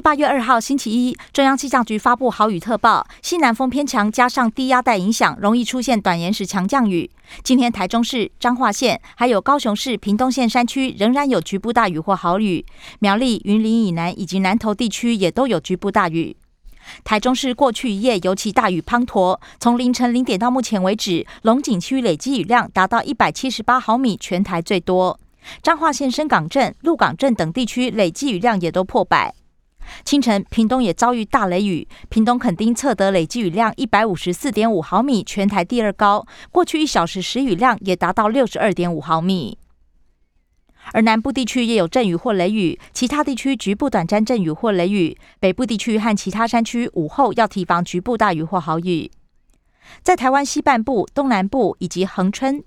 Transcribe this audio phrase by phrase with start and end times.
[0.00, 1.16] 八月二号，星期一。
[1.32, 7.10] 中央气象局发布豪雨特报，西南风偏强，加上低压带影响，容易出现短延时强降雨。
[7.42, 12.64] 今天台中市、彰化县还有高雄市屏东县山区仍然有局部大雨或豪雨，
[13.00, 16.36] 苗栗、云林以南以及南投地区也都有局部大雨。
[17.04, 25.18] 台中市过去一夜尤其大雨滂沱，从凌晨零点到目前为止，龙井区累积雨量达到一百七十八毫米，全台最多。
[25.62, 29.34] 彰化县深港镇、鹿港镇等地区累积雨量也都破百。
[30.04, 36.26] 清晨，屏东也遭遇大雷雨，屏东垦丁测得累积雨量一百五十四点五毫米，全台第二高。
[36.50, 39.58] 过去一小时时雨量也达到六十二点五毫米。
[40.92, 45.16] 而南部地区也有阵雨或雷雨，其他地区局部短暂阵雨或雷雨。
[45.38, 49.10] 北部地区和其他山区午后要提防局部大雨或豪雨。
[50.02, 52.64] 在台湾西半部、东南部以及恒春，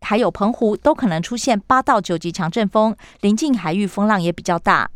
[0.00, 4.90] 还有澎湖，都可能出现八到九级强阵风，临近海域风浪也比较大。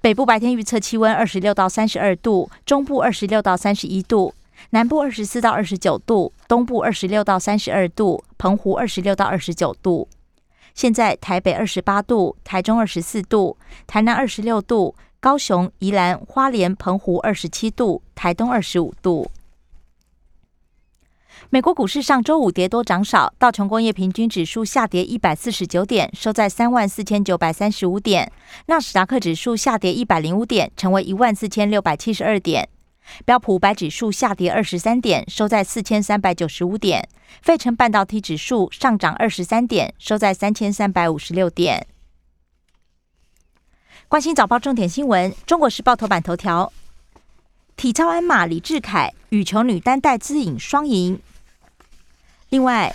[0.00, 4.34] 北部白天预测气温二十六到三十二度，中部二十六到三十一度，
[4.70, 10.08] 南部二十四到二十九度，东部二十六到三十二度，澎湖二十六到二十九度。
[10.74, 13.56] 现在台北二十八度，台中二十四度，
[13.86, 19.30] 台南二十六度，高雄、宜兰花莲、澎湖二十七度，台东二十五度。
[21.48, 28.28] 美国股市上周五跌多涨少，道琼工业平均指数下跌一百四十九点，收在三万四千九百三十五点；
[28.66, 32.64] 纳斯达克指数下跌一百零五点，成为一万四千六百七十二点；
[33.24, 37.04] 标普五百指数下跌二十三点，收在四千三百九十五点；
[37.42, 41.86] 费城半导体指数上涨二十三点，收在三千三百五十六点。
[44.08, 46.72] 关心早报重点新闻，《中国时报》头版头条：
[47.76, 51.20] 体操鞍马李志凯，羽球女单戴资颖双赢。
[52.48, 52.94] 另外，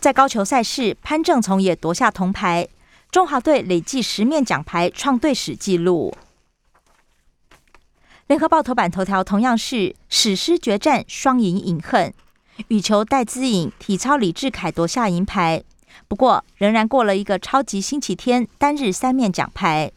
[0.00, 2.66] 在高球赛事，潘正从也夺下铜牌，
[3.10, 6.14] 中华队累计十面奖牌，创队史纪录。
[8.28, 12.14] 联合报头版头条同样是史诗决战，双赢饮恨，
[12.68, 15.62] 羽球戴资颖，体操李智凯夺下银牌。
[16.08, 19.92] 不过，仍然过了一个超级星期天，单日三面奖牌。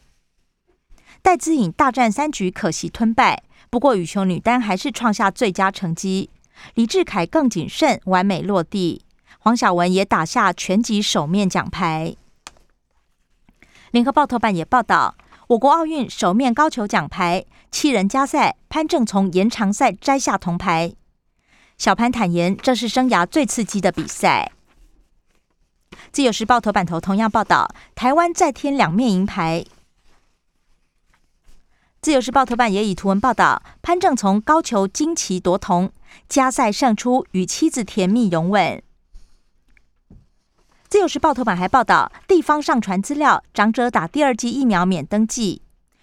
[1.22, 3.42] 戴资颖大战三局，可惜吞败。
[3.70, 6.28] 不过，羽球女单还是创下最佳成绩。
[6.74, 9.04] 李志凯更谨慎，完美落地。
[9.38, 12.16] 黄晓雯也打下全集首面奖牌。
[13.90, 15.16] 联合报头版也报道，
[15.48, 20.94] 我国奥运首面高球奖牌，七人加赛，潘正从延长赛摘下铜牌。
[21.76, 24.52] 小潘坦言，这是生涯最刺激的比赛。
[26.10, 29.64] 自由时报头版头同样报道，台湾再添两面银牌。
[32.04, 35.90] 自由时报头版也以图文报道，潘正从高球惊奇夺铜。
[36.28, 38.82] 加赛胜出，与妻子甜蜜拥吻。
[40.86, 45.62] 自由时报头版还报道，地方上传资料，长者打第二剂疫苗免登记，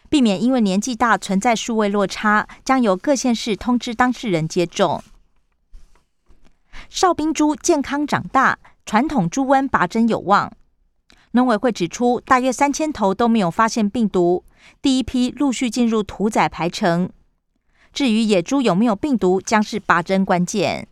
[0.10, 5.04] 避免因为年纪大存在数位落差，将由各县市通知当事人接种。
[6.90, 8.58] 哨兵猪健康长大，
[8.88, 10.52] 传统猪瘟拔针有望。
[11.34, 14.44] 农委会指出，大约三千头都没有发现病毒，
[14.82, 17.10] 第一批陆续进入屠宰排程。
[17.94, 20.88] 至于野猪有没有病毒，将是拔针关键。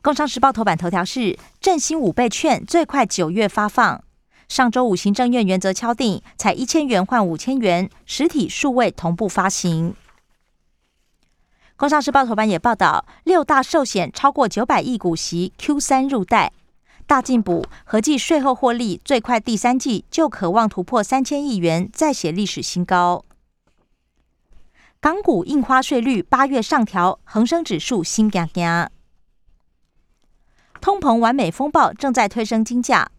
[0.00, 4.02] 工商时报头版头条是振兴五倍券最快九月发放。
[4.48, 9.94] 上周五行政院原则敲定，采一千元换五千元，实体数位同步发行。
[11.76, 16.52] 工商时报头版也报道，六大寿险超过九百亿股息 Q 三入袋，
[17.12, 23.22] 大进补，合计税后获利最快第三季就渴望突破三千亿元，再写历史新高。
[24.98, 28.90] 港股印花税率八月上调，恒生指数新加加。
[30.80, 33.10] 通膨完美风暴正在推升金价，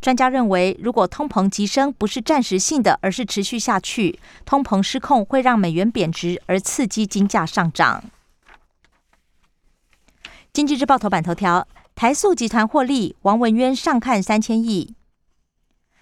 [0.00, 8.04] 专家认为，如果通膨急升不是暂时性的，而是持续下去，通膨失控会让美元贬值，而刺激金价上涨。
[10.50, 14.96] 经济日报头版头条：台塑集团获利，王文渊上看三千亿。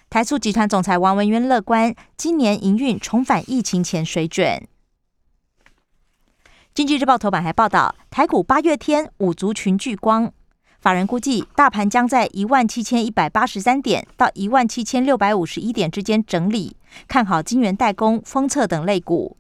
[0.09, 4.67] 台塑集团总裁王文渊乐观，今年营运重返疫情前水准。
[6.73, 10.33] 经济日报头版还报道，台股八月天五族群聚光，
[10.81, 16.75] 法人估计大盘将在一万七千一百八十三点到一万七千六百五十一点之间整理，
[17.07, 19.37] 看好金圆代工、封测等类股。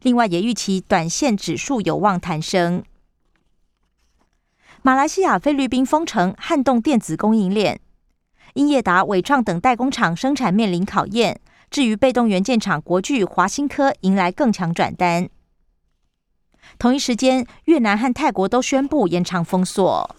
[0.00, 2.82] 另外也预期短线指数有望弹升。
[4.82, 7.80] 马来西亚、菲律宾封城撼动电子供应链
[8.54, 11.40] 英业达、伟创等代工厂生产面临考验。
[11.70, 15.28] 至于被动元件厂国巨、华新科迎来更强转单。
[16.78, 20.16] 同一时间，越南和泰国都宣布延长封锁。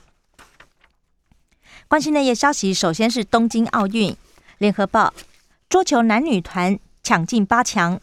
[1.90, 4.16] 关心内页消息，首先是东京奥运。
[4.60, 5.14] 联合报：
[5.68, 8.00] 桌球男女团抢进八强，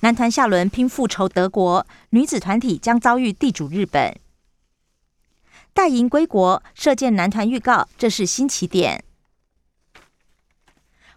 [0.00, 4.14] 男团下轮拼复仇德国，女子团体将遭遇地主日本。
[5.74, 9.02] 带银归国，射箭男团预告，这是新起点。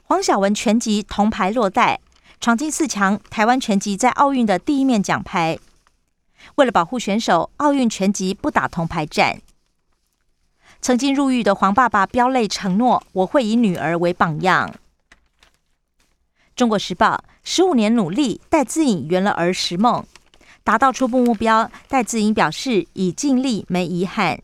[0.01, 2.01] 黄晓雯全集铜牌落袋，
[2.41, 3.19] 闯进四强。
[3.29, 5.59] 台湾全集在奥运的第一面奖牌。
[6.55, 9.41] 为了保护选手，奥运全集不打铜牌战。
[10.81, 14.73] 曾经入狱的黄爸爸飙泪承诺：“我会以女儿为榜样。”
[16.55, 20.03] 中国时报十五年努力，戴资颖圆了儿时梦，
[20.63, 21.69] 达到初步目标。
[21.87, 24.41] 戴资颖表示已尽力，没遗憾。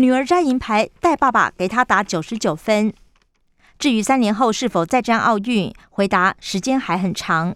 [0.00, 2.94] 女儿摘银牌，戴爸爸给她打九十九分。
[3.78, 7.54] 至于三年后是否再战奥运，回答时间还很长。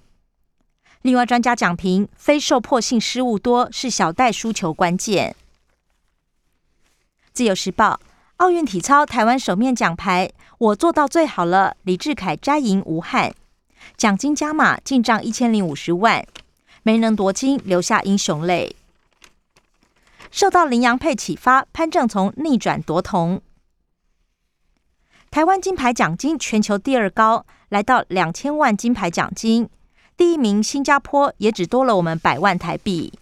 [1.00, 5.34] 另外，专家讲评非受迫性失误多是小戴输球关键。
[7.32, 7.98] 自由时报
[8.36, 11.78] 奥运体操台湾首面奖牌，我做到最好了。
[11.84, 13.32] 李志凯摘银无憾，
[13.96, 16.22] 奖金加码进账一千零五十万，
[16.82, 18.76] 没能夺金留下英雄泪。
[20.34, 23.40] 受到林洋配启发，潘正从逆转夺铜。
[25.30, 29.70] 台湾金牌奖金全球第二高，来到两千万金牌奖金。
[30.16, 33.12] 第一名新加坡也只多了我们百万台币。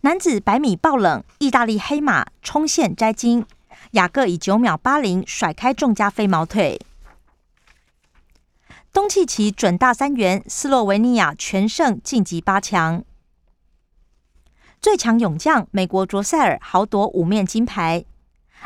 [0.00, 3.44] 男子百米爆冷，意大利黑马冲线摘金，
[3.90, 6.80] 雅各以九秒八零甩开众家飞毛腿。
[8.94, 13.04] 东契奇准大三元，斯洛维尼亚全胜晋级八强。
[14.80, 18.02] 最强勇将美国卓塞尔豪夺五面金牌。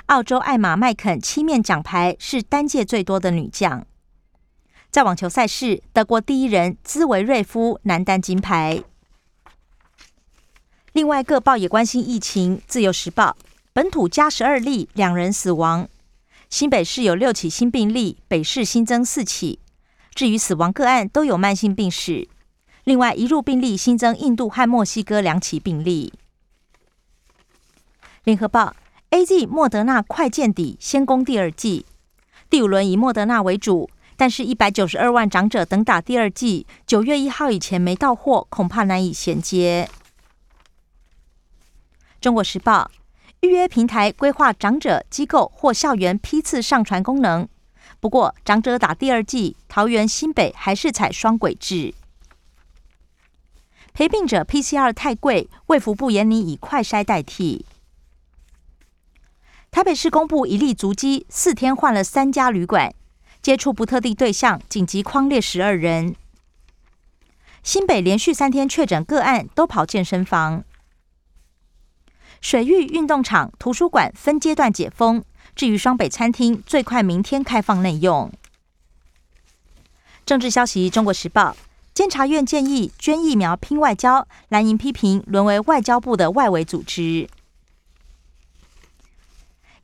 [0.06, 3.84] 澳洲艾玛麦肯七面奖牌是单届最多的女将。
[4.92, 8.84] 在网球赛事，德国第一人兹维瑞夫男单金牌。
[10.92, 12.62] 另外，各报也关心疫情。
[12.68, 13.36] 自由时报
[13.72, 15.88] 本土加十二例，两人死亡。
[16.48, 19.58] 新北市有六起新病例，北市新增四起。
[20.14, 22.28] 至于死亡个案，都有慢性病史。
[22.84, 26.12] 另外，一入病例新增印度和墨西哥两起病例。
[28.24, 28.74] 联合报。
[29.10, 31.86] A Z 莫德纳快见底，先攻第二季。
[32.50, 39.88] 第五轮以莫德纳为主，但是一百九十二万长者等打第二季，九月一号以前没到货，恐怕难以衔接。
[42.20, 42.90] 中国时报
[43.42, 47.46] 预约平台规划长者机构或校园批次上传功能，
[48.00, 51.94] 不过长者打第二季，桃园新北还是采双轨制。
[53.94, 57.64] 陪病者 P C R 太贵，卫福部严拟以快筛代替。
[59.70, 62.92] 台北市公布一例足迹，四天换了三家旅馆，
[63.40, 66.16] 接触不特定对象，紧急框列十二人。
[67.62, 70.64] 新北连续三天确诊个案都跑健身房。
[72.40, 75.22] 水域运动场、图书馆分阶段解封，
[75.54, 78.32] 至于双北餐厅，最快明天开放内用。
[80.26, 81.56] 政治消息：中国时报
[81.94, 87.28] 监察院建议捐疫苗拼外交，蓝营批评沦为外交部的外围组织。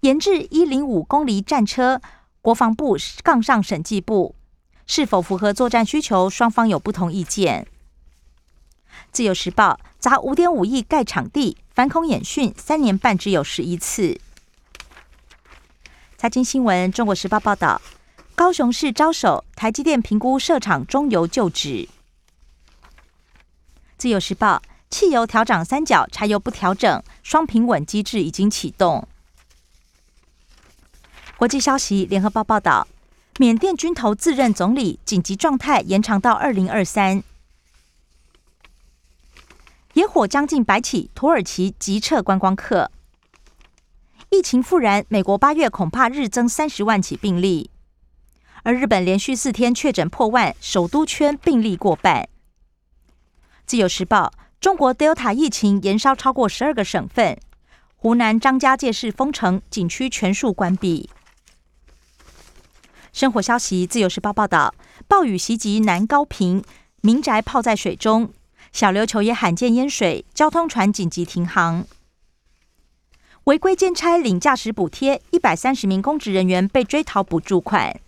[0.00, 2.00] 研制一零五公里战车，
[2.42, 4.34] 国防部杠上审计部，
[4.86, 6.29] 是否符合作战需求？
[6.29, 7.69] 双方有不同意见。
[9.12, 14.20] 自由时报砸五点五亿盖场地，反恐演训三年半只有十一次。
[16.19, 17.81] 财经新闻，中国时报报道，
[18.34, 21.88] 高雄市招手，台积电评估设厂中油就职。
[24.00, 29.06] 自由时报汽油调涨三角，柴油不调整，双平稳机制已经启动。
[31.36, 32.88] 国际消息，联合报报道，
[33.36, 37.22] 缅甸军头自任总理，紧急状态延长到二零二三。
[39.92, 42.90] 野火将近百起，土耳其急撤观光客。
[44.30, 47.69] 疫情复燃，美国八月恐怕日增三十万起病例，
[48.62, 52.30] 而日本连续四天确诊破万，首都圈病例过半。
[53.70, 57.39] 自由时报，中国 Delta 疫情延烧超过十二个省份，
[57.94, 61.08] 湖南张家界市封城，景区全数关闭。
[63.12, 64.74] 生活消息：自由时报报道，
[65.06, 66.65] 暴雨袭击南高平，
[67.03, 68.32] 民宅泡在水中，
[68.72, 71.86] 小琉球也罕见淹水，交通船紧急停航。
[73.44, 78.00] 违规兼差领驾驶补贴，一百三十名公职人员被追讨补助款。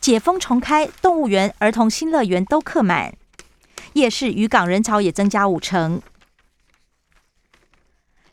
[0.00, 3.16] 解封重开，动物园、儿童新乐园都客满，
[3.94, 6.00] 夜市渔港人潮也增加五成。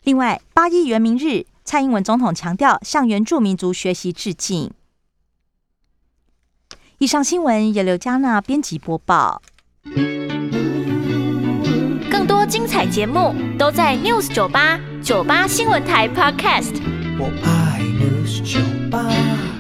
[0.04, 1.46] 另外，八一元明日。
[1.64, 4.72] 蔡英文总统强调向原住民族学习致敬。
[6.98, 9.42] 以上新闻由刘嘉娜编辑播报。
[12.10, 16.82] 更多精彩节目都在 News 九八九八新闻台 Podcast。
[17.20, 19.51] 我爱 News 酒吧。